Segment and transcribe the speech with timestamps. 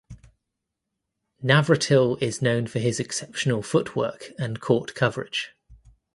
[1.43, 5.51] Navratil is known for his exceptional footwork and court coverage.